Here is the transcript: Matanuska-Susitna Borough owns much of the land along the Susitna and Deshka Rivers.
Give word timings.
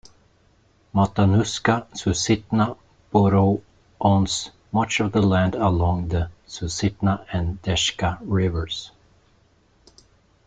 Matanuska-Susitna 0.95 2.75
Borough 3.11 3.61
owns 3.99 4.49
much 4.71 4.99
of 4.99 5.11
the 5.11 5.21
land 5.21 5.53
along 5.53 6.07
the 6.07 6.31
Susitna 6.47 7.23
and 7.31 7.61
Deshka 7.61 8.17
Rivers. 8.21 8.89